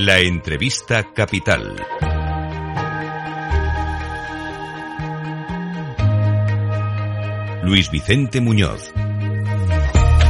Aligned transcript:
La 0.00 0.20
entrevista 0.20 1.12
capital. 1.12 1.74
Luis 7.64 7.90
Vicente 7.90 8.40
Muñoz. 8.40 8.92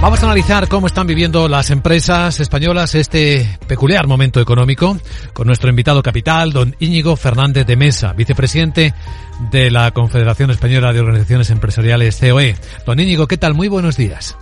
Vamos 0.01 0.23
a 0.23 0.25
analizar 0.25 0.69
cómo 0.69 0.87
están 0.87 1.07
viviendo 1.07 1.49
las 1.49 1.71
empresas 1.71 2.41
españolas 2.41 2.95
este 2.95 3.59
peculiar 3.67 4.07
momento 4.07 4.41
económico 4.41 4.96
con 5.35 5.46
nuestro 5.46 5.69
invitado 5.69 6.03
capital, 6.03 6.50
don 6.55 6.75
Íñigo 6.80 7.14
Fernández 7.16 7.66
de 7.66 7.77
Mesa, 7.77 8.14
vicepresidente 8.14 8.95
de 9.50 9.71
la 9.71 9.91
Confederación 9.91 10.50
Española 10.50 10.95
de 10.95 11.00
Organizaciones 11.00 11.50
Empresariales 11.50 12.19
COE. 12.19 12.55
Don 12.87 12.98
Íñigo, 12.98 13.27
¿qué 13.27 13.37
tal? 13.37 13.53
Muy 13.53 13.69
buenos 13.69 13.98
días. 13.98 14.35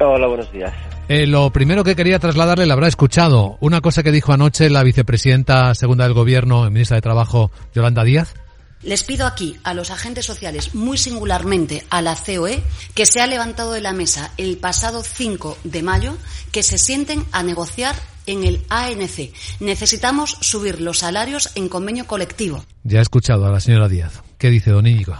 Hola, 0.00 0.26
buenos 0.26 0.50
días. 0.50 0.72
Eh, 1.14 1.26
lo 1.26 1.50
primero 1.50 1.84
que 1.84 1.94
quería 1.94 2.18
trasladarle, 2.18 2.64
la 2.64 2.72
habrá 2.72 2.88
escuchado, 2.88 3.58
una 3.60 3.82
cosa 3.82 4.02
que 4.02 4.10
dijo 4.10 4.32
anoche 4.32 4.70
la 4.70 4.82
vicepresidenta 4.82 5.74
segunda 5.74 6.04
del 6.04 6.14
Gobierno, 6.14 6.70
ministra 6.70 6.94
de 6.94 7.02
Trabajo, 7.02 7.50
Yolanda 7.74 8.02
Díaz. 8.02 8.32
Les 8.80 9.02
pido 9.02 9.26
aquí 9.26 9.58
a 9.62 9.74
los 9.74 9.90
agentes 9.90 10.24
sociales, 10.24 10.74
muy 10.74 10.96
singularmente 10.96 11.84
a 11.90 12.00
la 12.00 12.16
COE, 12.16 12.62
que 12.94 13.04
se 13.04 13.20
ha 13.20 13.26
levantado 13.26 13.72
de 13.72 13.82
la 13.82 13.92
mesa 13.92 14.30
el 14.38 14.56
pasado 14.56 15.02
5 15.02 15.58
de 15.64 15.82
mayo, 15.82 16.16
que 16.50 16.62
se 16.62 16.78
sienten 16.78 17.26
a 17.30 17.42
negociar 17.42 17.94
en 18.24 18.44
el 18.44 18.64
ANC. 18.70 19.34
Necesitamos 19.60 20.38
subir 20.40 20.80
los 20.80 21.00
salarios 21.00 21.50
en 21.56 21.68
convenio 21.68 22.06
colectivo. 22.06 22.64
Ya 22.84 23.00
he 23.00 23.02
escuchado 23.02 23.44
a 23.44 23.50
la 23.50 23.60
señora 23.60 23.86
Díaz. 23.86 24.22
¿Qué 24.38 24.48
dice 24.48 24.70
don 24.70 24.86
Íñigo? 24.86 25.18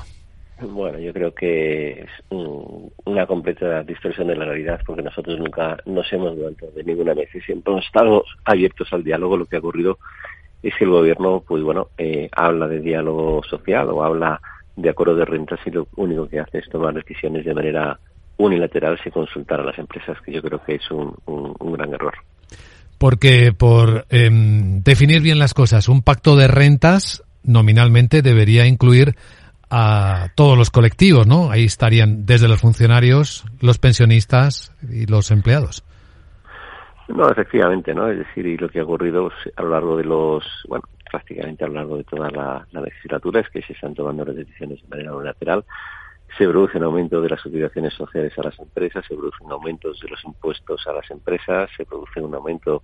Bueno, 0.71 0.99
yo 0.99 1.13
creo 1.13 1.35
que 1.35 2.03
es 2.03 2.11
una 2.31 3.27
completa 3.27 3.83
distorsión 3.83 4.29
de 4.29 4.37
la 4.37 4.45
realidad 4.45 4.81
porque 4.87 5.03
nosotros 5.03 5.39
nunca 5.39 5.77
nos 5.87 6.11
hemos 6.13 6.37
levantado 6.37 6.73
de 6.73 6.85
ninguna 6.85 7.15
mesa 7.15 7.39
y 7.39 7.41
siempre 7.41 7.73
hemos 7.73 7.85
estado 7.85 8.25
abiertos 8.45 8.93
al 8.93 9.05
diálogo. 9.05 9.37
Lo 9.37 9.47
que 9.47 9.57
ha 9.57 9.61
ocurrido 9.61 9.99
es 10.63 10.75
que 10.77 10.85
el 10.85 10.91
gobierno, 10.91 11.43
pues 11.47 11.63
bueno, 11.63 11.89
eh, 11.99 12.29
habla 12.33 12.69
de 12.69 12.81
diálogo 12.81 13.43
social 13.45 13.89
o 13.91 14.05
habla 14.05 14.41
de 14.77 14.89
acuerdo 14.89 15.17
de 15.17 15.25
rentas 15.25 15.61
y 15.67 15.71
lo 15.71 15.89
único 15.97 16.29
que 16.29 16.41
hace 16.41 16.59
es 16.59 16.69
tomar 16.69 16.95
decisiones 16.95 17.45
de 17.45 17.55
manera 17.55 17.99
unilateral 18.39 18.99
sin 19.03 19.13
consultar 19.13 19.61
a 19.61 19.65
las 19.65 19.79
empresas, 19.79 20.17
que 20.25 20.33
yo 20.33 20.43
creo 20.43 20.63
que 20.65 20.77
es 20.77 20.91
un, 20.91 21.15
gran 21.73 21.93
error. 21.93 22.15
Porque 22.99 23.53
por 23.53 24.07
em, 24.11 24.83
definir 24.83 25.21
bien 25.21 25.39
las 25.39 25.55
cosas, 25.55 25.89
un 25.89 26.03
pacto 26.03 26.37
de 26.37 26.49
rentas 26.49 27.25
nominalmente 27.43 28.23
debería 28.23 28.67
incluir 28.67 29.17
a 29.75 30.29
todos 30.35 30.59
los 30.59 30.71
colectivos, 30.71 31.27
¿no? 31.27 31.51
Ahí 31.51 31.65
estarían 31.65 32.27
desde 32.27 32.47
los 32.47 32.61
funcionarios, 32.61 33.47
los 33.63 33.79
pensionistas 33.79 34.71
y 34.83 35.07
los 35.07 35.31
empleados. 35.31 35.83
No, 37.09 37.31
efectivamente, 37.31 37.95
¿no? 37.95 38.09
Es 38.11 38.19
decir, 38.19 38.45
y 38.47 38.59
lo 38.59 38.69
que 38.69 38.81
ha 38.81 38.85
ocurrido 38.85 39.31
a 39.57 39.63
lo 39.63 39.71
largo 39.71 39.97
de 39.97 40.05
los, 40.05 40.45
bueno, 40.69 40.85
prácticamente 41.11 41.65
a 41.65 41.69
lo 41.69 41.75
largo 41.75 41.97
de 41.97 42.05
toda 42.05 42.31
la, 42.31 42.67
legislatura 42.83 43.41
es 43.41 43.49
que 43.49 43.63
se 43.63 43.73
están 43.73 43.95
tomando 43.95 44.27
las 44.27 44.37
decisiones 44.37 44.83
de 44.83 44.89
manera 44.89 45.15
unilateral. 45.15 45.65
Se 46.37 46.47
produce 46.47 46.77
un 46.77 46.85
aumento 46.85 47.23
de 47.23 47.31
las 47.31 47.45
obligaciones 47.47 47.95
sociales 47.95 48.33
a 48.39 48.43
las 48.43 48.59
empresas, 48.59 49.07
se 49.09 49.15
producen 49.15 49.51
aumentos 49.51 50.01
de 50.01 50.09
los 50.09 50.23
impuestos 50.25 50.87
a 50.87 50.93
las 50.93 51.11
empresas, 51.11 51.71
se 51.75 51.87
produce 51.87 52.21
un 52.21 52.35
aumento 52.35 52.83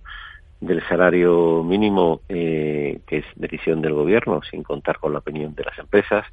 del 0.59 0.85
salario 0.87 1.63
mínimo, 1.63 2.21
eh, 2.29 2.99
que 3.05 3.19
es 3.19 3.25
decisión 3.35 3.79
del 3.81 3.93
gobierno, 3.93 4.41
sin 4.49 4.63
contar 4.63 4.97
con 4.97 5.13
la 5.13 5.19
opinión 5.19 5.53
de 5.53 5.63
las 5.63 5.77
empresas. 5.77 6.25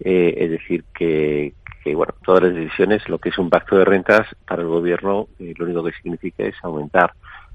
Eh, 0.00 0.34
es 0.36 0.50
decir, 0.50 0.84
que, 0.94 1.54
bueno, 1.94 2.14
todas 2.24 2.44
las 2.44 2.54
decisiones, 2.54 3.08
lo 3.08 3.18
que 3.18 3.30
es 3.30 3.38
un 3.38 3.48
pacto 3.48 3.76
de 3.76 3.84
rentas 3.84 4.26
para 4.46 4.62
el 4.62 4.68
gobierno, 4.68 5.28
eh, 5.38 5.54
lo 5.56 5.64
único 5.64 5.84
que 5.84 5.92
significa 5.92 6.44
es 6.44 6.54
aumentar 6.62 7.12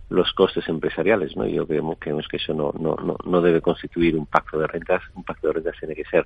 los 0.10 0.34
costes 0.34 0.68
empresariales, 0.68 1.36
¿no? 1.38 1.46
Yo 1.46 1.66
creemos, 1.66 1.98
creemos 2.00 2.28
que 2.28 2.38
eso 2.38 2.54
no, 2.54 2.74
no, 2.78 2.96
no, 2.96 3.16
no 3.24 3.42
debe 3.42 3.62
constituir 3.62 4.18
un 4.18 4.26
pacto 4.26 4.60
de 4.60 4.68
rentas, 4.68 5.02
un 5.16 5.24
pacto 5.24 5.48
de 5.48 5.54
rentas 5.54 5.76
tiene 5.80 5.96
que 5.96 6.04
ser 6.06 6.26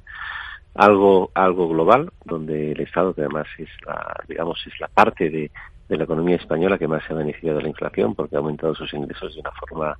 algo, 0.73 1.31
algo 1.35 1.67
global, 1.69 2.11
donde 2.25 2.71
el 2.71 2.81
Estado, 2.81 3.13
que 3.13 3.21
además 3.21 3.47
es 3.57 3.69
la, 3.85 4.23
digamos, 4.27 4.59
es 4.65 4.79
la 4.79 4.87
parte 4.87 5.29
de, 5.29 5.51
de 5.87 5.97
la 5.97 6.03
economía 6.03 6.35
española 6.35 6.77
que 6.77 6.87
más 6.87 7.03
se 7.05 7.13
ha 7.13 7.17
beneficiado 7.17 7.57
de 7.57 7.63
la 7.63 7.69
inflación 7.69 8.15
porque 8.15 8.35
ha 8.35 8.39
aumentado 8.39 8.73
sus 8.75 8.93
ingresos 8.93 9.33
de 9.35 9.41
una 9.41 9.51
forma 9.51 9.97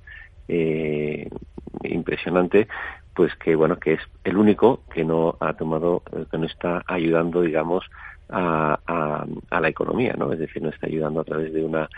eh, 0.48 1.28
impresionante, 1.84 2.68
pues 3.16 3.34
que 3.36 3.56
bueno 3.56 3.78
que 3.78 3.94
es 3.94 4.00
el 4.24 4.36
único 4.36 4.82
que 4.92 5.04
no 5.04 5.36
ha 5.40 5.54
tomado, 5.54 6.02
eh, 6.12 6.26
que 6.30 6.38
no 6.38 6.46
está 6.46 6.84
ayudando, 6.86 7.40
digamos, 7.40 7.84
a, 8.28 8.78
a, 9.50 9.60
la 9.60 9.68
economía, 9.68 10.14
¿no? 10.18 10.32
Es 10.32 10.38
decir, 10.38 10.62
no 10.62 10.68
está 10.68 10.86
ayudando 10.86 11.20
a 11.20 11.24
través 11.24 11.52
de 11.52 11.64
una 11.64 11.88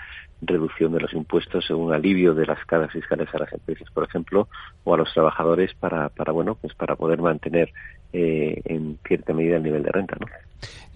reducción 0.42 0.92
de 0.92 1.00
los 1.00 1.12
impuestos, 1.14 1.68
un 1.70 1.92
alivio 1.92 2.34
de 2.34 2.46
las 2.46 2.64
cargas 2.66 2.92
fiscales 2.92 3.28
a 3.32 3.38
las 3.38 3.52
empresas, 3.52 3.88
por 3.92 4.04
ejemplo, 4.04 4.46
o 4.84 4.94
a 4.94 4.98
los 4.98 5.12
trabajadores 5.12 5.74
para, 5.74 6.10
para 6.10 6.32
bueno, 6.32 6.54
pues 6.54 6.74
para 6.74 6.96
poder 6.96 7.20
mantener 7.20 7.72
eh, 8.12 8.60
en 8.66 8.98
cierta 9.06 9.32
medida 9.32 9.56
el 9.56 9.62
nivel 9.62 9.82
de 9.82 9.90
renta, 9.90 10.16
¿no? 10.20 10.26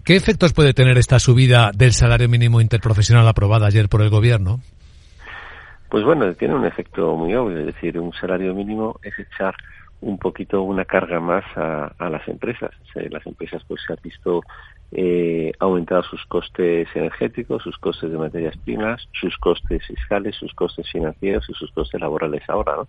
¿Qué 0.05 0.15
efectos 0.15 0.53
puede 0.53 0.73
tener 0.73 0.97
esta 0.97 1.19
subida 1.19 1.71
del 1.73 1.93
salario 1.93 2.29
mínimo 2.29 2.61
interprofesional 2.61 3.27
aprobada 3.27 3.67
ayer 3.67 3.89
por 3.89 4.01
el 4.01 4.09
Gobierno? 4.09 4.59
Pues 5.89 6.03
bueno, 6.03 6.33
tiene 6.33 6.55
un 6.55 6.65
efecto 6.65 7.15
muy 7.15 7.35
obvio, 7.35 7.59
es 7.59 7.67
decir, 7.67 7.99
un 7.99 8.13
salario 8.13 8.53
mínimo 8.53 8.99
es 9.03 9.13
echar 9.19 9.55
un 10.03 10.17
poquito 10.17 10.61
una 10.61 10.85
carga 10.85 11.19
más 11.19 11.45
a, 11.55 12.09
las 12.09 12.27
empresas. 12.27 12.71
las 12.95 13.25
empresas 13.25 13.63
pues 13.67 13.81
se 13.85 13.93
han 13.93 13.99
visto 14.03 14.41
eh, 14.91 15.51
aumentar 15.59 16.03
sus 16.03 16.25
costes 16.25 16.87
energéticos, 16.93 17.63
sus 17.63 17.77
costes 17.77 18.11
de 18.11 18.17
materias 18.17 18.55
primas, 18.57 19.07
sus 19.13 19.37
costes 19.37 19.85
fiscales, 19.85 20.35
sus 20.35 20.53
costes 20.53 20.89
financieros 20.91 21.49
y 21.49 21.53
sus 21.53 21.71
costes 21.71 21.99
laborales 22.01 22.43
ahora, 22.49 22.75
¿no? 22.75 22.87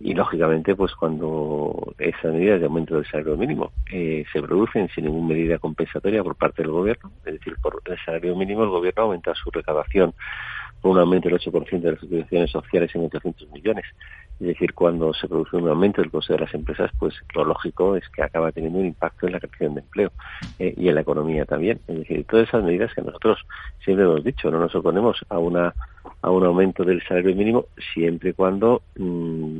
y 0.00 0.14
lógicamente 0.14 0.74
pues 0.74 0.94
cuando 0.94 1.94
esas 1.98 2.32
medidas 2.32 2.58
de 2.58 2.66
aumento 2.66 2.96
del 2.96 3.06
salario 3.06 3.36
mínimo 3.36 3.70
eh, 3.92 4.24
se 4.32 4.40
producen 4.40 4.88
sin 4.94 5.04
ninguna 5.04 5.34
medida 5.34 5.58
compensatoria 5.58 6.24
por 6.24 6.36
parte 6.36 6.62
del 6.62 6.72
gobierno, 6.72 7.12
es 7.26 7.34
decir, 7.34 7.54
por 7.62 7.82
el 7.84 7.98
salario 8.04 8.34
mínimo 8.34 8.64
el 8.64 8.70
gobierno 8.70 9.04
aumenta 9.04 9.34
su 9.34 9.50
recaudación 9.50 10.14
un 10.82 10.98
aumento 10.98 11.28
del 11.28 11.38
8% 11.38 11.80
de 11.80 11.90
las 11.92 12.00
subvenciones 12.00 12.50
sociales 12.50 12.90
en 12.94 13.04
800 13.04 13.50
millones. 13.50 13.84
Es 14.40 14.46
decir, 14.46 14.72
cuando 14.72 15.12
se 15.12 15.28
produce 15.28 15.56
un 15.56 15.68
aumento 15.68 16.00
del 16.00 16.10
coste 16.10 16.32
de 16.32 16.40
las 16.40 16.54
empresas, 16.54 16.90
pues 16.98 17.14
lo 17.34 17.44
lógico 17.44 17.96
es 17.96 18.08
que 18.08 18.22
acaba 18.22 18.50
teniendo 18.52 18.78
un 18.78 18.86
impacto 18.86 19.26
en 19.26 19.34
la 19.34 19.40
creación 19.40 19.74
de 19.74 19.80
empleo 19.80 20.12
eh, 20.58 20.72
y 20.76 20.88
en 20.88 20.94
la 20.94 21.02
economía 21.02 21.44
también. 21.44 21.80
Es 21.86 21.98
decir, 21.98 22.24
todas 22.24 22.48
esas 22.48 22.64
medidas 22.64 22.94
que 22.94 23.02
nosotros 23.02 23.38
siempre 23.84 24.06
hemos 24.06 24.24
dicho, 24.24 24.50
no 24.50 24.58
nos 24.58 24.74
oponemos 24.74 25.24
a 25.28 25.38
una 25.38 25.74
a 26.22 26.30
un 26.30 26.44
aumento 26.44 26.84
del 26.84 27.02
salario 27.02 27.34
mínimo 27.34 27.66
siempre 27.94 28.30
y 28.30 28.32
cuando 28.32 28.82
mm, 28.96 29.58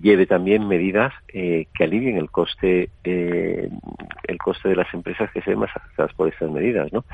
lleve 0.00 0.26
también 0.26 0.66
medidas 0.66 1.12
eh, 1.28 1.66
que 1.74 1.84
alivien 1.84 2.16
el 2.16 2.30
coste 2.30 2.90
eh, 3.04 3.70
el 4.24 4.38
coste 4.38 4.68
de 4.68 4.76
las 4.76 4.92
empresas 4.94 5.30
que 5.32 5.42
se 5.42 5.50
ven 5.50 5.60
más 5.60 5.70
afectadas 5.74 6.12
por 6.14 6.28
estas 6.28 6.50
medidas, 6.50 6.92
¿no? 6.92 7.04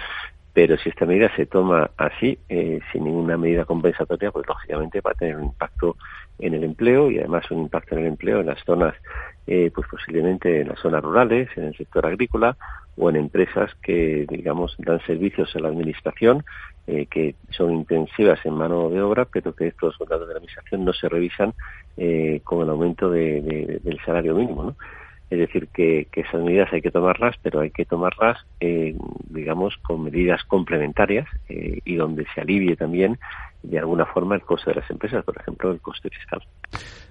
Pero 0.52 0.76
si 0.78 0.88
esta 0.88 1.06
medida 1.06 1.30
se 1.36 1.46
toma 1.46 1.90
así, 1.96 2.38
eh, 2.48 2.80
sin 2.92 3.04
ninguna 3.04 3.36
medida 3.36 3.64
compensatoria, 3.64 4.32
pues 4.32 4.46
lógicamente 4.48 5.00
va 5.00 5.12
a 5.12 5.14
tener 5.14 5.36
un 5.36 5.44
impacto 5.44 5.96
en 6.38 6.54
el 6.54 6.64
empleo 6.64 7.10
y 7.10 7.18
además 7.18 7.48
un 7.50 7.60
impacto 7.60 7.94
en 7.94 8.02
el 8.02 8.06
empleo 8.08 8.40
en 8.40 8.46
las 8.46 8.62
zonas, 8.64 8.94
eh, 9.46 9.70
pues 9.72 9.86
posiblemente 9.88 10.60
en 10.60 10.68
las 10.68 10.80
zonas 10.80 11.02
rurales, 11.02 11.48
en 11.56 11.64
el 11.64 11.76
sector 11.76 12.04
agrícola 12.06 12.56
o 12.96 13.08
en 13.08 13.16
empresas 13.16 13.70
que, 13.82 14.26
digamos, 14.28 14.74
dan 14.78 15.00
servicios 15.06 15.54
a 15.54 15.60
la 15.60 15.68
administración, 15.68 16.44
eh, 16.86 17.06
que 17.06 17.36
son 17.50 17.72
intensivas 17.72 18.44
en 18.44 18.54
mano 18.54 18.90
de 18.90 19.00
obra, 19.00 19.26
pero 19.26 19.54
que 19.54 19.68
estos 19.68 19.96
contratos 19.96 20.26
de 20.26 20.34
la 20.34 20.38
administración 20.38 20.84
no 20.84 20.92
se 20.92 21.08
revisan 21.08 21.54
con 22.44 22.62
el 22.62 22.70
aumento 22.70 23.10
del 23.10 24.00
salario 24.06 24.34
mínimo, 24.34 24.64
¿no? 24.64 24.76
Es 25.30 25.38
decir, 25.38 25.68
que, 25.68 26.08
esas 26.12 26.42
medidas 26.42 26.72
hay 26.72 26.82
que 26.82 26.90
tomarlas, 26.90 27.36
pero 27.40 27.60
hay 27.60 27.70
que 27.70 27.84
tomarlas, 27.84 28.38
eh, 28.58 28.96
digamos, 29.28 29.76
con 29.78 30.02
medidas 30.02 30.42
complementarias 30.44 31.28
eh, 31.48 31.78
y 31.84 31.94
donde 31.94 32.26
se 32.34 32.40
alivie 32.40 32.74
también, 32.74 33.16
de 33.62 33.78
alguna 33.78 34.06
forma, 34.06 34.34
el 34.34 34.42
coste 34.42 34.70
de 34.70 34.80
las 34.80 34.90
empresas, 34.90 35.24
por 35.24 35.36
ejemplo, 35.38 35.70
el 35.70 35.80
coste 35.80 36.10
fiscal. 36.10 36.42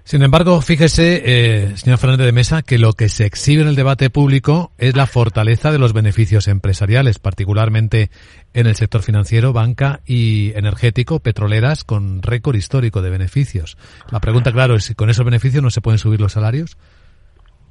Sin 0.04 0.22
embargo, 0.22 0.60
fíjese, 0.60 1.22
eh, 1.24 1.76
señor 1.76 1.98
Fernández 1.98 2.26
de 2.26 2.32
Mesa, 2.32 2.62
que 2.62 2.78
lo 2.78 2.92
que 2.92 3.08
se 3.08 3.24
exhibe 3.24 3.62
en 3.62 3.68
el 3.68 3.76
debate 3.76 4.10
público 4.10 4.72
es 4.76 4.96
la 4.96 5.06
fortaleza 5.06 5.72
de 5.72 5.78
los 5.78 5.92
beneficios 5.92 6.48
empresariales, 6.48 7.18
particularmente 7.18 8.10
en 8.52 8.66
el 8.66 8.74
sector 8.74 9.02
financiero, 9.02 9.52
banca 9.52 10.00
y 10.04 10.52
energético, 10.56 11.20
petroleras, 11.20 11.84
con 11.84 12.22
récord 12.22 12.56
histórico 12.56 13.00
de 13.00 13.10
beneficios. 13.10 13.78
La 14.10 14.20
pregunta, 14.20 14.52
claro, 14.52 14.74
es 14.74 14.84
si 14.84 14.94
con 14.94 15.08
esos 15.08 15.24
beneficios 15.24 15.62
no 15.62 15.70
se 15.70 15.80
pueden 15.80 15.98
subir 15.98 16.20
los 16.20 16.32
salarios. 16.32 16.76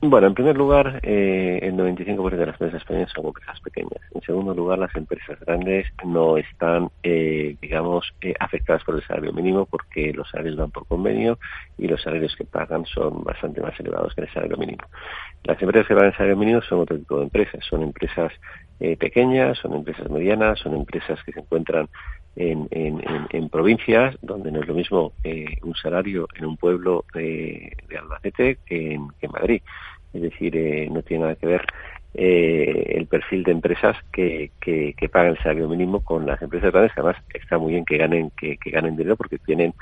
Bueno, 0.01 0.27
en 0.27 0.33
primer 0.33 0.55
lugar, 0.55 1.01
eh, 1.03 1.59
el 1.61 1.75
95% 1.75 2.37
de 2.37 2.45
las 2.45 2.55
empresas 2.55 2.81
españolas 2.81 3.11
son 3.13 3.25
empresas 3.25 3.59
pequeñas. 3.59 3.99
En 4.15 4.21
segundo 4.21 4.53
lugar, 4.53 4.79
las 4.79 4.95
empresas 4.95 5.37
grandes 5.41 5.87
no 6.05 6.37
están, 6.37 6.89
eh, 7.03 7.57
digamos, 7.61 8.13
eh, 8.21 8.33
afectadas 8.39 8.81
por 8.85 8.95
el 8.95 9.03
salario 9.03 9.33
mínimo 9.33 9.65
porque 9.65 10.13
los 10.13 10.29
salarios 10.29 10.55
van 10.55 10.71
por 10.71 10.87
convenio 10.87 11.37
y 11.77 11.87
los 11.89 12.01
salarios 12.01 12.33
que 12.37 12.45
pagan 12.45 12.85
son 12.85 13.25
bastante 13.25 13.59
más 13.59 13.77
elevados 13.77 14.15
que 14.15 14.21
el 14.21 14.29
salario 14.31 14.55
mínimo. 14.55 14.85
Las 15.43 15.61
empresas 15.61 15.85
que 15.85 15.93
pagan 15.93 16.11
el 16.11 16.15
salario 16.15 16.37
mínimo 16.37 16.61
son 16.61 16.79
otro 16.79 16.97
tipo 16.97 17.17
de 17.17 17.23
empresas. 17.23 17.65
Son 17.69 17.83
empresas 17.83 18.31
eh, 18.79 18.95
pequeñas, 18.95 19.57
son 19.57 19.73
empresas 19.73 20.09
medianas, 20.09 20.59
son 20.59 20.75
empresas 20.75 21.21
que 21.25 21.33
se 21.33 21.41
encuentran 21.41 21.89
en, 22.35 22.67
en, 22.71 23.49
provincias, 23.49 24.15
donde 24.21 24.51
no 24.51 24.61
es 24.61 24.67
lo 24.67 24.73
mismo 24.73 25.13
eh, 25.23 25.57
un 25.63 25.75
salario 25.75 26.27
en 26.35 26.45
un 26.45 26.57
pueblo 26.57 27.05
de, 27.13 27.75
Albacete 27.97 28.57
que 28.65 28.93
en, 28.93 29.31
Madrid. 29.31 29.61
Es 30.13 30.21
decir, 30.21 30.55
eh, 30.55 30.87
no 30.89 31.01
tiene 31.03 31.23
nada 31.23 31.35
que 31.35 31.47
ver 31.47 31.65
eh, 32.13 32.93
el 32.95 33.07
perfil 33.07 33.43
de 33.43 33.51
empresas 33.51 33.97
que, 34.11 34.51
que, 34.61 35.09
pagan 35.11 35.31
el 35.31 35.37
salario 35.37 35.67
mínimo 35.67 36.01
con 36.01 36.25
las 36.25 36.41
empresas 36.41 36.71
grandes, 36.71 36.93
que 36.93 37.01
además 37.01 37.21
está 37.33 37.57
muy 37.57 37.73
bien 37.73 37.85
que 37.85 37.97
ganen, 37.97 38.31
que, 38.31 38.57
que 38.57 38.71
ganen 38.71 38.95
dinero 38.95 39.15
porque 39.15 39.37
tienen 39.39 39.73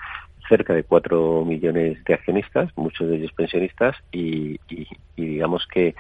cerca 0.50 0.74
de 0.74 0.84
cuatro 0.84 1.44
millones 1.46 2.04
de 2.06 2.14
accionistas, 2.14 2.72
muchos 2.78 3.10
de 3.10 3.18
ellos 3.18 3.32
pensionistas, 3.34 3.96
y, 4.12 4.60
y 4.70 4.88
digamos 5.16 5.68
que 5.68 5.94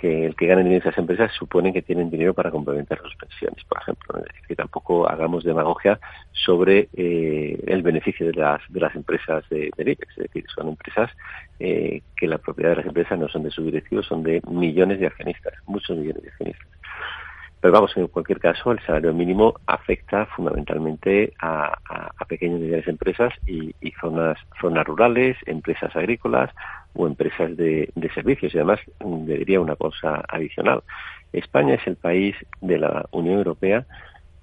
que 0.00 0.24
el 0.24 0.34
que 0.34 0.46
ganen 0.46 0.66
en 0.68 0.72
esas 0.72 0.96
empresas 0.96 1.30
supone 1.38 1.74
que 1.74 1.82
tienen 1.82 2.10
dinero 2.10 2.32
para 2.32 2.50
complementar 2.50 2.98
sus 3.02 3.14
pensiones, 3.16 3.62
por 3.64 3.82
ejemplo. 3.82 4.16
Es 4.16 4.24
decir, 4.24 4.46
que 4.48 4.56
tampoco 4.56 5.06
hagamos 5.06 5.44
demagogia 5.44 6.00
sobre 6.32 6.88
eh, 6.96 7.62
el 7.66 7.82
beneficio 7.82 8.26
de 8.26 8.32
las, 8.32 8.62
de 8.70 8.80
las 8.80 8.94
empresas 8.94 9.44
de, 9.50 9.70
de 9.76 9.82
IBEX. 9.82 10.08
Es 10.16 10.22
decir, 10.24 10.46
son 10.54 10.68
empresas 10.68 11.10
eh, 11.58 12.00
que 12.16 12.26
la 12.26 12.38
propiedad 12.38 12.70
de 12.70 12.76
las 12.76 12.86
empresas 12.86 13.18
no 13.18 13.28
son 13.28 13.42
de 13.42 13.50
sus 13.50 13.66
directivos, 13.66 14.06
son 14.06 14.22
de 14.22 14.40
millones 14.48 15.00
de 15.00 15.06
accionistas, 15.08 15.52
muchos 15.66 15.98
millones 15.98 16.22
de 16.22 16.28
accionistas. 16.30 16.79
Pero 17.60 17.74
vamos, 17.74 17.94
en 17.96 18.06
cualquier 18.06 18.40
caso, 18.40 18.72
el 18.72 18.80
salario 18.80 19.12
mínimo 19.12 19.54
afecta 19.66 20.26
fundamentalmente 20.26 21.34
a, 21.40 21.76
pequeñas 22.26 22.60
y 22.60 22.62
medianas 22.62 22.88
empresas 22.88 23.34
y, 23.46 23.74
zonas, 24.00 24.38
zonas 24.60 24.86
rurales, 24.86 25.36
empresas 25.46 25.94
agrícolas 25.94 26.50
o 26.94 27.06
empresas 27.06 27.56
de, 27.56 27.90
de 27.94 28.10
servicios. 28.12 28.54
Y 28.54 28.58
además, 28.58 28.80
le 29.26 29.38
diría 29.38 29.60
una 29.60 29.76
cosa 29.76 30.24
adicional. 30.28 30.82
España 31.32 31.74
es 31.74 31.86
el 31.86 31.96
país 31.96 32.34
de 32.60 32.78
la 32.78 33.06
Unión 33.10 33.38
Europea 33.38 33.84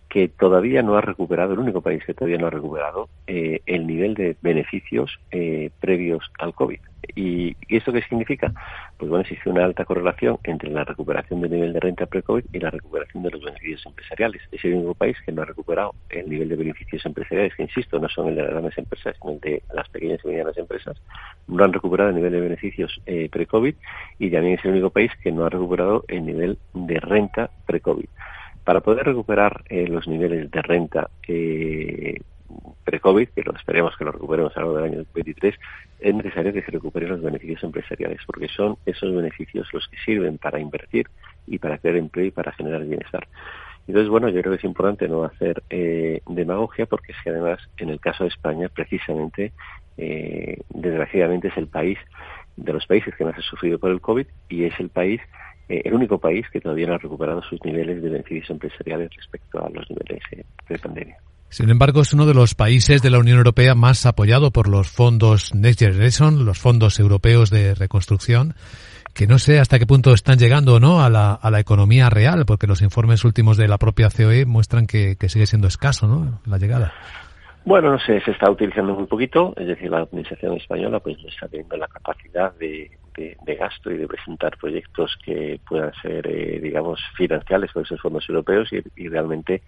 que 0.10 0.28
todavía 0.30 0.82
no 0.82 0.98
ha 0.98 1.02
recuperado, 1.02 1.54
el 1.54 1.60
único 1.60 1.82
país 1.82 2.04
que 2.06 2.14
todavía 2.14 2.38
no 2.38 2.48
ha 2.48 2.52
recuperado 2.52 3.10
eh, 3.28 3.62
el 3.66 3.86
nivel 3.86 4.14
de 4.14 4.38
beneficios 4.42 5.20
eh, 5.32 5.70
previos 5.80 6.24
al 6.40 6.54
COVID. 6.54 6.80
¿Y, 7.16 7.56
esto 7.70 7.92
qué 7.92 8.02
significa? 8.04 8.52
Pues 8.98 9.10
bueno, 9.10 9.22
existe 9.22 9.50
una 9.50 9.66
alta 9.66 9.86
correlación 9.86 10.40
entre 10.44 10.70
la 10.70 10.84
recuperación 10.84 11.42
del 11.42 11.52
nivel 11.52 11.74
de 11.74 11.80
renta 11.80 12.06
pre-COVID 12.06 12.46
y 12.52 12.60
la 12.60 12.70
recuperación 12.70 13.24
de 13.24 13.32
los 13.32 13.42
beneficios 13.42 13.86
empresariales. 13.86 14.42
Es 14.52 14.64
el 14.66 14.76
único 14.76 14.94
país 14.94 15.18
que 15.26 15.32
no 15.32 15.42
ha 15.42 15.46
recuperado 15.46 15.94
el 16.10 16.30
nivel 16.30 16.50
de 16.50 16.56
beneficios 16.56 17.06
empresariales, 17.06 17.56
que 17.56 17.64
insisto, 17.64 18.00
no 18.00 18.10
son 18.10 18.30
el 18.30 18.36
de 18.36 18.44
las 18.44 18.52
grandes 18.52 18.78
empresas, 18.78 19.16
sino 19.20 19.34
el 19.34 19.40
de 19.40 19.64
las 19.74 19.90
pequeñas 19.90 20.20
y 20.24 20.28
medianas 20.28 20.58
empresas. 20.58 20.98
No 21.48 21.64
han 21.64 21.74
recuperado 21.74 22.10
el 22.10 22.16
nivel 22.16 22.32
de 22.32 22.42
beneficios 22.42 23.02
eh, 23.06 23.30
pre-COVID 23.30 23.76
y 24.20 24.32
también 24.32 24.58
es 24.58 24.66
el 24.66 24.72
único 24.72 24.90
país 24.90 25.12
que 25.22 25.32
no 25.32 25.46
ha 25.46 25.50
recuperado 25.50 26.04
el 26.08 26.26
nivel 26.26 26.58
de 26.74 27.00
renta 27.00 27.50
pre-COVID. 27.66 28.08
Para 28.68 28.82
poder 28.82 29.06
recuperar 29.06 29.64
eh, 29.70 29.88
los 29.88 30.10
niveles 30.10 30.52
de 30.52 30.62
renta 30.62 31.10
eh, 31.26 32.20
pre-COVID, 32.84 33.30
que 33.30 33.42
lo 33.42 33.56
esperemos 33.56 33.96
que 33.96 34.04
lo 34.04 34.12
recuperemos 34.12 34.58
a 34.58 34.60
lo 34.60 34.74
largo 34.74 34.82
del 34.82 34.92
año 34.92 34.98
2023, 35.06 35.56
es 36.02 36.14
necesario 36.14 36.52
que 36.52 36.62
se 36.62 36.72
recuperen 36.72 37.08
los 37.08 37.22
beneficios 37.22 37.64
empresariales, 37.64 38.20
porque 38.26 38.50
son 38.50 38.76
esos 38.86 39.16
beneficios 39.16 39.70
los 39.72 39.88
que 39.88 39.96
sirven 40.04 40.38
para 40.38 40.60
invertir 40.60 41.08
y 41.48 41.60
para 41.60 41.78
crear 41.78 41.96
empleo 41.96 42.26
y 42.26 42.32
para 42.32 42.52
generar 42.52 42.84
bienestar. 42.84 43.26
Entonces, 43.88 44.10
bueno, 44.10 44.28
yo 44.28 44.42
creo 44.42 44.52
que 44.52 44.58
es 44.58 44.66
importante 44.66 45.08
no 45.08 45.24
hacer 45.24 45.64
eh, 45.70 46.20
demagogia, 46.28 46.88
porque 46.88 47.14
es 47.14 47.18
que 47.24 47.30
además, 47.30 47.60
en 47.78 47.88
el 47.88 48.02
caso 48.02 48.26
de 48.26 48.32
España, 48.32 48.68
precisamente, 48.68 49.54
eh, 49.96 50.60
desgraciadamente 50.72 51.48
es 51.48 51.56
el 51.56 51.68
país 51.68 51.98
de 52.58 52.74
los 52.74 52.86
países 52.86 53.16
que 53.16 53.24
más 53.24 53.38
ha 53.38 53.42
sufrido 53.44 53.80
por 53.80 53.92
el 53.92 54.02
COVID 54.02 54.28
y 54.50 54.66
es 54.66 54.78
el 54.82 54.90
país 54.90 55.22
eh, 55.70 55.82
el 55.86 55.94
único 55.94 56.18
país 56.18 56.46
que 56.52 56.62
todavía 56.62 56.88
no 56.88 56.94
ha 56.94 56.98
recuperado 56.98 57.42
sus 57.44 57.64
niveles 57.64 58.02
de 58.02 58.10
beneficios 58.10 58.50
empresariales 58.50 59.10
respecto 59.16 59.66
a 59.66 59.70
los 59.70 59.90
niveles 59.90 60.22
eh, 60.32 60.44
de 60.70 60.80
pandemia. 60.80 61.18
Sin 61.50 61.70
embargo, 61.70 62.02
es 62.02 62.14
uno 62.14 62.26
de 62.26 62.34
los 62.34 62.56
países 62.56 63.02
de 63.02 63.10
la 63.10 63.20
Unión 63.20 63.38
Europea 63.38 63.74
más 63.74 64.06
apoyado 64.06 64.52
por 64.52 64.68
los 64.68 64.90
fondos 64.90 65.56
Next 65.56 65.80
Generation, 65.80 66.46
los 66.46 66.60
fondos 66.60 67.00
europeos 67.00 67.50
de 67.50 67.74
reconstrucción, 67.74 68.54
que 69.14 69.28
no 69.28 69.40
sé 69.40 69.60
hasta 69.60 69.80
qué 69.80 69.88
punto 69.88 70.14
están 70.14 70.38
llegando 70.38 70.76
o 70.76 70.80
no 70.80 71.02
a 71.02 71.10
la, 71.10 71.34
a 71.34 71.50
la 71.50 71.60
economía 71.60 72.10
real, 72.10 72.46
porque 72.46 72.68
los 72.68 72.82
informes 72.82 73.24
últimos 73.24 73.56
de 73.56 73.70
la 73.70 73.78
propia 73.78 74.10
COE 74.10 74.46
muestran 74.46 74.88
que, 74.88 75.16
que 75.16 75.30
sigue 75.30 75.48
siendo 75.48 75.68
escaso 75.68 76.08
¿no? 76.08 76.42
la 76.46 76.58
llegada. 76.58 76.94
Bueno, 77.66 77.92
no 77.92 78.00
sé, 78.00 78.22
se 78.22 78.32
está 78.32 78.50
utilizando 78.50 78.94
muy 78.94 79.08
poquito, 79.08 79.54
es 79.58 79.68
decir, 79.68 79.92
la 79.92 80.00
administración 80.00 80.56
española 80.56 81.00
pues 81.00 81.22
no 81.22 81.28
está 81.28 81.48
teniendo 81.48 81.76
la 81.76 81.88
capacidad 81.88 82.54
de, 82.54 82.92
gasto 83.60 83.92
y 83.92 83.98
de 83.98 84.08
presentar 84.08 84.56
proyectos 84.58 85.18
que 85.26 85.60
puedan 85.68 85.92
ser, 86.02 86.28
eh, 86.28 86.60
digamos, 86.62 87.02
financiales 87.18 87.72
por 87.72 87.84
esos 87.84 88.00
fondos 88.00 88.28
europeos 88.30 88.70
y, 88.72 89.08
realmente 89.10 89.64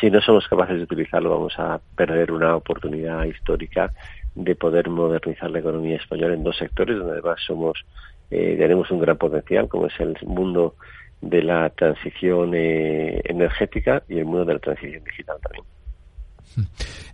si 0.00 0.10
no 0.10 0.20
somos 0.20 0.46
capaces 0.48 0.76
de 0.76 0.82
utilizarlo 0.82 1.30
vamos 1.30 1.54
a 1.58 1.80
perder 1.96 2.32
una 2.32 2.56
oportunidad 2.56 3.24
histórica 3.24 3.92
de 4.34 4.54
poder 4.56 4.90
modernizar 4.90 5.50
la 5.50 5.60
economía 5.60 5.96
española 5.96 6.34
en 6.34 6.42
dos 6.42 6.56
sectores 6.56 6.98
donde 6.98 7.12
además 7.12 7.40
somos 7.46 7.84
eh, 8.30 8.56
tenemos 8.58 8.90
un 8.90 9.00
gran 9.00 9.16
potencial 9.16 9.68
como 9.68 9.86
es 9.86 9.98
el 10.00 10.16
mundo 10.26 10.74
de 11.20 11.42
la 11.42 11.70
transición 11.70 12.52
eh, 12.54 13.20
energética 13.24 14.02
y 14.08 14.18
el 14.18 14.24
mundo 14.24 14.44
de 14.44 14.54
la 14.54 14.60
transición 14.60 15.04
digital 15.04 15.36
también. 15.42 15.64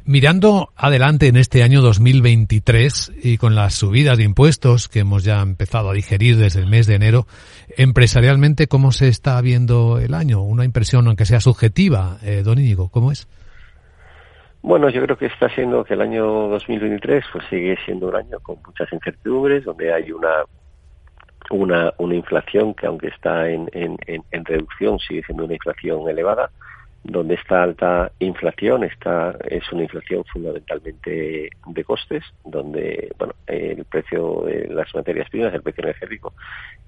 Mirando 0.05 0.71
adelante 0.77 1.29
en 1.29 1.37
este 1.37 1.63
año 1.63 1.83
2023 1.83 3.13
y 3.23 3.39
con 3.39 3.55
las 3.55 3.75
subidas 3.75 4.19
de 4.19 4.25
impuestos 4.25 4.89
que 4.89 5.01
hemos 5.01 5.25
ya 5.25 5.41
empezado 5.41 5.91
a 5.91 5.93
digerir 5.93 6.37
desde 6.37 6.61
el 6.61 6.67
mes 6.67 6.87
de 6.87 6.95
enero, 6.97 7.27
empresarialmente, 7.77 8.67
¿cómo 8.67 8.93
se 8.93 9.09
está 9.09 9.41
viendo 9.41 9.99
el 9.99 10.15
año? 10.15 10.43
Una 10.43 10.65
impresión, 10.65 11.07
aunque 11.07 11.27
sea 11.27 11.41
subjetiva, 11.41 12.19
eh, 12.23 12.43
don 12.43 12.59
Íñigo, 12.59 12.89
¿cómo 12.89 13.13
es? 13.13 13.29
Bueno, 14.63 14.91
yo 14.91 15.03
creo 15.03 15.17
que 15.17 15.27
está 15.27 15.49
siendo 15.55 15.85
que 15.85 15.95
el 15.95 16.03
año 16.03 16.25
2023 16.49 17.25
pues 17.33 17.45
sigue 17.49 17.77
siendo 17.85 18.09
un 18.09 18.17
año 18.17 18.41
con 18.41 18.57
muchas 18.67 18.93
incertidumbres, 18.93 19.65
donde 19.65 19.93
hay 19.93 20.13
una 20.13 20.45
una, 21.51 21.93
una 21.99 22.15
inflación 22.15 22.75
que 22.75 22.87
aunque 22.87 23.09
está 23.09 23.49
en, 23.49 23.69
en, 23.73 23.97
en 24.07 24.45
reducción 24.45 24.99
sigue 24.99 25.23
siendo 25.25 25.45
una 25.45 25.55
inflación 25.55 26.09
elevada 26.09 26.51
donde 27.03 27.35
esta 27.35 27.63
alta 27.63 28.13
inflación 28.19 28.85
está 28.85 29.37
es 29.49 29.71
una 29.73 29.83
inflación 29.83 30.23
fundamentalmente 30.25 31.49
de 31.67 31.85
costes 31.85 32.23
donde 32.45 33.13
bueno 33.19 33.35
el 33.47 33.85
precio 33.87 34.43
de 34.45 34.69
las 34.69 34.95
materias 34.95 35.31
primas 35.31 35.55
el 35.55 35.63
precio 35.63 35.83
energético 35.83 36.35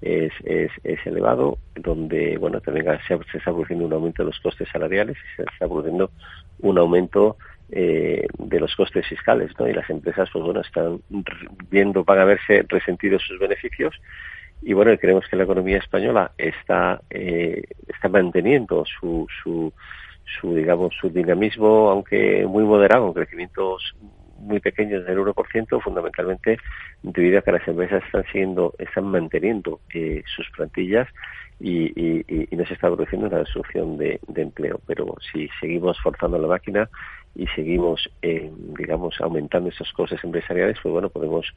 es, 0.01 0.31
es, 0.43 0.71
es 0.83 1.05
elevado 1.07 1.57
donde 1.75 2.37
bueno 2.37 2.61
también 2.61 2.85
se, 3.07 3.15
está 3.15 3.51
produciendo 3.51 3.85
un 3.85 3.93
aumento 3.93 4.21
de 4.21 4.27
los 4.27 4.39
costes 4.39 4.69
salariales 4.71 5.17
y 5.17 5.35
se 5.35 5.43
está 5.43 5.67
produciendo 5.67 6.11
un 6.59 6.77
aumento 6.77 7.37
eh, 7.71 8.27
de 8.37 8.59
los 8.59 8.75
costes 8.75 9.07
fiscales 9.07 9.51
¿no? 9.57 9.67
y 9.67 9.73
las 9.73 9.89
empresas 9.89 10.29
pues 10.31 10.45
bueno 10.45 10.61
están 10.61 11.01
viendo 11.71 12.03
van 12.03 12.19
a 12.19 12.25
verse 12.25 12.63
resentidos 12.69 13.23
sus 13.23 13.39
beneficios 13.39 13.95
y 14.65 14.73
bueno 14.73 14.97
creemos 14.97 15.27
que 15.27 15.35
la 15.35 15.43
economía 15.43 15.77
española 15.77 16.31
está 16.37 17.01
eh, 17.09 17.63
está 17.87 18.09
manteniendo 18.09 18.83
su, 18.85 19.27
su 19.43 19.73
su 20.39 20.55
digamos 20.55 20.93
su 20.99 21.09
dinamismo 21.09 21.89
aunque 21.89 22.45
muy 22.47 22.63
moderado 22.63 23.05
con 23.05 23.13
crecimientos 23.13 23.95
muy 24.43 24.59
pequeños 24.59 25.05
del 25.05 25.19
1%, 25.19 25.81
fundamentalmente 25.81 26.57
debido 27.01 27.39
a 27.39 27.41
que 27.41 27.51
las 27.51 27.67
empresas 27.67 28.03
están 28.03 28.25
siguiendo, 28.25 28.73
están 28.77 29.05
manteniendo 29.05 29.79
eh, 29.93 30.23
sus 30.35 30.49
plantillas 30.51 31.07
y, 31.63 32.25
y, 32.27 32.55
no 32.55 32.65
se 32.65 32.73
está 32.73 32.87
produciendo 32.87 33.27
una 33.27 33.39
destrucción 33.39 33.97
de, 33.97 34.19
empleo. 34.35 34.81
Pero 34.85 35.15
si 35.31 35.47
seguimos 35.61 35.97
forzando 36.01 36.37
la 36.37 36.47
máquina, 36.47 36.89
y 37.35 37.47
seguimos, 37.47 38.11
eh, 38.21 38.51
digamos, 38.77 39.19
aumentando 39.19 39.69
esos 39.69 39.91
costes 39.93 40.23
empresariales, 40.23 40.77
pues 40.83 40.91
bueno, 40.91 41.09
podemos 41.09 41.47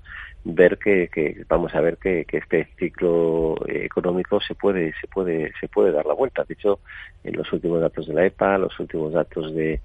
ver 0.44 0.78
que, 0.78 1.08
que 1.08 1.44
vamos 1.48 1.74
a 1.74 1.80
ver 1.80 1.98
que, 1.98 2.24
que, 2.24 2.38
este 2.38 2.68
ciclo 2.78 3.56
económico 3.68 4.40
se 4.40 4.54
puede, 4.54 4.94
se 5.00 5.08
puede, 5.08 5.52
se 5.60 5.68
puede 5.68 5.92
dar 5.92 6.06
la 6.06 6.14
vuelta. 6.14 6.44
De 6.44 6.54
hecho, 6.54 6.78
en 7.24 7.36
los 7.36 7.52
últimos 7.52 7.80
datos 7.80 8.06
de 8.06 8.14
la 8.14 8.24
EPA, 8.24 8.58
los 8.58 8.78
últimos 8.78 9.12
datos 9.12 9.54
de, 9.54 9.80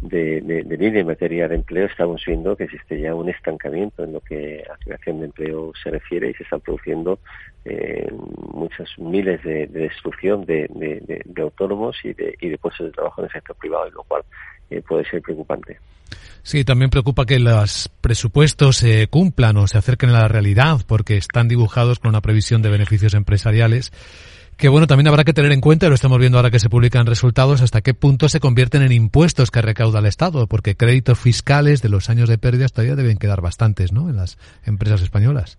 de, 0.00 0.40
de, 0.40 0.62
de 0.62 0.76
línea 0.76 1.00
en 1.00 1.06
materia 1.06 1.48
de 1.48 1.56
empleo, 1.56 1.86
estamos 1.86 2.22
viendo 2.26 2.56
que 2.56 2.64
existe 2.64 3.00
ya 3.00 3.14
un 3.14 3.28
estancamiento 3.28 4.04
en 4.04 4.12
lo 4.12 4.20
que 4.20 4.62
a 4.70 4.76
creación 4.76 5.20
de 5.20 5.26
empleo 5.26 5.72
se 5.82 5.90
refiere 5.90 6.30
y 6.30 6.34
se 6.34 6.42
están 6.42 6.60
produciendo 6.60 7.18
eh, 7.64 8.10
muchas 8.52 8.88
miles 8.98 9.42
de, 9.42 9.66
destrucción 9.66 10.44
de, 10.44 10.68
autónomos 11.36 11.96
y 12.04 12.12
de, 12.12 12.36
y 12.40 12.48
de 12.50 12.58
puestos 12.58 12.86
de 12.86 12.92
trabajo 12.92 13.22
en 13.22 13.26
el 13.26 13.32
sector 13.32 13.56
privado, 13.56 13.90
lo 13.90 14.02
cual 14.02 14.22
eh, 14.70 14.82
puede 14.82 15.08
ser 15.08 15.22
preocupante. 15.22 15.78
Sí, 16.42 16.64
también 16.64 16.90
preocupa 16.90 17.24
que 17.24 17.38
los 17.38 17.88
presupuestos 18.02 18.76
se 18.76 19.06
cumplan 19.08 19.56
o 19.56 19.66
se 19.66 19.78
acerquen 19.78 20.10
a 20.10 20.20
la 20.20 20.28
realidad 20.28 20.80
porque 20.86 21.16
están 21.16 21.48
dibujados 21.48 21.98
con 21.98 22.10
una 22.10 22.20
previsión 22.20 22.60
de 22.60 22.68
beneficios 22.68 23.14
empresariales 23.14 23.92
que 24.56 24.68
bueno, 24.68 24.86
también 24.86 25.08
habrá 25.08 25.24
que 25.24 25.32
tener 25.32 25.52
en 25.52 25.60
cuenta, 25.60 25.88
lo 25.88 25.94
estamos 25.94 26.18
viendo 26.18 26.38
ahora 26.38 26.50
que 26.50 26.58
se 26.58 26.68
publican 26.68 27.06
resultados, 27.06 27.62
hasta 27.62 27.80
qué 27.80 27.94
punto 27.94 28.28
se 28.28 28.40
convierten 28.40 28.82
en 28.82 28.92
impuestos 28.92 29.50
que 29.50 29.62
recauda 29.62 30.00
el 30.00 30.06
Estado, 30.06 30.46
porque 30.46 30.76
créditos 30.76 31.18
fiscales 31.18 31.82
de 31.82 31.88
los 31.88 32.10
años 32.10 32.28
de 32.28 32.38
pérdidas 32.38 32.72
todavía 32.72 32.96
deben 32.96 33.18
quedar 33.18 33.40
bastantes, 33.40 33.92
¿no?, 33.92 34.08
en 34.08 34.16
las 34.16 34.38
empresas 34.64 35.02
españolas. 35.02 35.58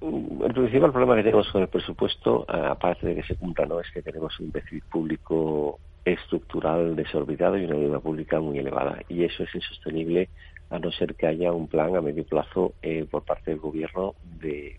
El 0.00 0.52
principal 0.52 0.90
problema 0.90 1.16
que 1.16 1.22
tenemos 1.22 1.48
con 1.52 1.62
el 1.62 1.68
presupuesto, 1.68 2.44
aparte 2.48 3.06
de 3.06 3.14
que 3.16 3.22
se 3.22 3.36
cumpla, 3.36 3.66
¿no?, 3.66 3.80
es 3.80 3.86
que 3.92 4.02
tenemos 4.02 4.38
un 4.40 4.50
déficit 4.50 4.84
público 4.84 5.78
estructural 6.04 6.96
desorbitado 6.96 7.56
y 7.56 7.64
una 7.64 7.76
deuda 7.76 8.00
pública 8.00 8.40
muy 8.40 8.58
elevada. 8.58 8.98
Y 9.08 9.24
eso 9.24 9.44
es 9.44 9.54
insostenible 9.54 10.28
a 10.70 10.78
no 10.78 10.90
ser 10.90 11.14
que 11.14 11.26
haya 11.26 11.52
un 11.52 11.68
plan 11.68 11.94
a 11.96 12.00
medio 12.00 12.24
plazo 12.24 12.72
eh, 12.82 13.06
por 13.08 13.24
parte 13.24 13.50
del 13.50 13.60
gobierno 13.60 14.14
de, 14.40 14.78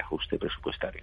ajuste 0.00 0.38
presupuestario. 0.38 1.02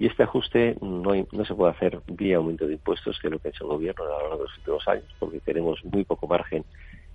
Y 0.00 0.06
este 0.06 0.22
ajuste 0.22 0.76
no, 0.80 1.12
no, 1.30 1.44
se 1.44 1.54
puede 1.54 1.72
hacer 1.72 2.00
vía 2.06 2.38
aumento 2.38 2.66
de 2.66 2.72
impuestos, 2.72 3.18
que 3.20 3.26
es 3.26 3.32
lo 3.32 3.38
que 3.38 3.48
ha 3.48 3.50
hecho 3.50 3.64
el 3.64 3.70
gobierno 3.70 4.02
a 4.02 4.08
lo 4.08 4.18
largo 4.20 4.36
de 4.38 4.42
los 4.44 4.58
últimos 4.58 4.88
años, 4.88 5.04
porque 5.18 5.40
tenemos 5.40 5.84
muy 5.84 6.04
poco 6.04 6.26
margen 6.26 6.64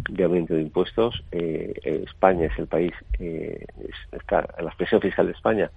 de 0.07 0.23
aumento 0.23 0.53
de 0.53 0.61
impuestos. 0.61 1.23
Eh, 1.31 1.73
España 2.05 2.45
es 2.45 2.59
el 2.59 2.67
país, 2.67 2.93
eh, 3.17 3.65
está, 4.11 4.47
la 4.61 4.69
presión 4.77 5.01
fiscal 5.01 5.25
de 5.25 5.31
España 5.31 5.71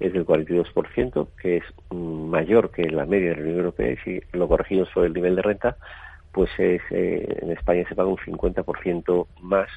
es 0.00 0.12
del 0.12 0.26
42%, 0.26 1.28
que 1.40 1.58
es 1.58 1.64
mm, 1.90 2.28
mayor 2.28 2.72
que 2.72 2.90
la 2.90 3.06
media 3.06 3.30
de 3.30 3.36
la 3.36 3.42
Unión 3.42 3.58
Europea, 3.58 3.92
y 3.92 3.96
si 3.98 4.20
lo 4.32 4.48
corregimos 4.48 4.88
sobre 4.88 5.06
el 5.06 5.14
nivel 5.14 5.36
de 5.36 5.42
renta, 5.42 5.76
pues 6.32 6.50
es, 6.58 6.82
eh, 6.90 7.38
en 7.40 7.52
España 7.52 7.84
se 7.88 7.94
paga 7.94 8.08
un 8.08 8.16
50% 8.16 9.28
más 9.42 9.68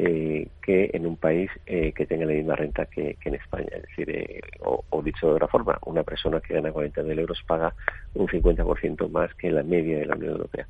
eh, 0.00 0.46
que 0.62 0.90
en 0.92 1.06
un 1.06 1.16
país 1.16 1.50
eh, 1.66 1.92
que 1.92 2.06
tenga 2.06 2.24
la 2.24 2.32
misma 2.32 2.54
renta 2.54 2.86
que, 2.86 3.16
en 3.24 3.34
España. 3.34 3.66
Es 3.72 3.82
decir, 3.82 4.08
eh, 4.10 4.40
o, 4.60 5.02
dicho 5.02 5.26
de 5.26 5.32
otra 5.32 5.48
forma, 5.48 5.76
una 5.86 6.04
persona 6.04 6.40
que 6.40 6.54
gana 6.54 6.70
40.000 6.70 7.18
euros 7.18 7.42
paga 7.44 7.74
un 8.14 8.28
50% 8.28 9.10
más 9.10 9.34
que 9.34 9.50
la 9.50 9.64
media 9.64 9.98
de 9.98 10.06
la 10.06 10.14
Unión 10.14 10.34
Europea. 10.34 10.68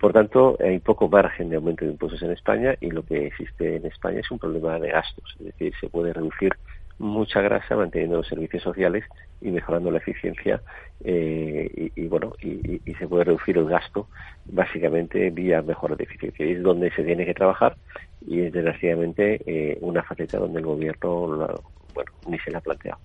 Por 0.00 0.14
tanto, 0.14 0.56
hay 0.58 0.78
poco 0.78 1.06
margen 1.06 1.50
de 1.50 1.56
aumento 1.56 1.84
de 1.84 1.90
impuestos 1.90 2.22
en 2.22 2.30
España 2.30 2.74
y 2.80 2.90
lo 2.90 3.04
que 3.04 3.26
existe 3.26 3.76
en 3.76 3.84
España 3.84 4.20
es 4.20 4.30
un 4.30 4.38
problema 4.38 4.78
de 4.78 4.88
gastos. 4.88 5.36
Es 5.38 5.46
decir, 5.46 5.74
se 5.78 5.90
puede 5.90 6.14
reducir 6.14 6.54
mucha 7.02 7.40
grasa 7.40 7.74
manteniendo 7.74 8.16
los 8.16 8.28
servicios 8.28 8.62
sociales 8.62 9.04
y 9.40 9.50
mejorando 9.50 9.90
la 9.90 9.98
eficiencia 9.98 10.62
eh, 11.04 11.90
y, 11.96 12.06
bueno 12.06 12.32
y, 12.40 12.80
se 12.98 13.08
puede 13.08 13.24
reducir 13.24 13.58
el 13.58 13.66
gasto 13.66 14.06
básicamente 14.44 15.30
vía 15.30 15.60
mejora 15.62 15.96
de 15.96 16.04
eficiencia 16.04 16.46
y 16.46 16.52
es 16.52 16.62
donde 16.62 16.92
se 16.92 17.02
tiene 17.02 17.26
que 17.26 17.34
trabajar 17.34 17.76
y 18.26 18.42
es 18.42 18.52
desgraciadamente 18.52 19.40
eh, 19.46 19.78
una 19.80 20.04
faceta 20.04 20.38
donde 20.38 20.60
el 20.60 20.66
gobierno 20.66 21.60
bueno 21.92 22.12
ni 22.28 22.38
se 22.38 22.52
la 22.52 22.58
ha 22.58 22.60
planteado 22.60 23.00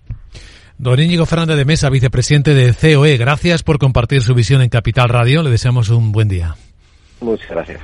Don 0.80 1.00
Íñigo 1.00 1.26
Fernández 1.26 1.56
de 1.56 1.64
Mesa, 1.64 1.90
vicepresidente 1.90 2.54
de 2.54 2.72
COE, 2.72 3.16
gracias 3.16 3.64
por 3.64 3.78
compartir 3.78 4.22
su 4.22 4.32
visión 4.32 4.62
en 4.62 4.68
Capital 4.68 5.08
Radio. 5.08 5.42
Le 5.42 5.50
deseamos 5.50 5.88
un 5.90 6.12
buen 6.12 6.28
día. 6.28 6.54
Muchas 7.20 7.50
gracias. 7.50 7.80